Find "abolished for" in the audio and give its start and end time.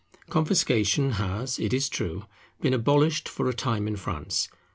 2.73-3.47